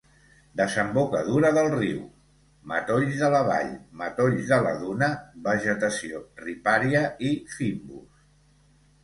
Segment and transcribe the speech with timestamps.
[0.59, 1.99] Desembocadura del riu:
[2.71, 3.69] matolls de la vall,
[4.01, 5.11] matolls de la duna,
[5.51, 8.27] vegetació ripària i fynbos.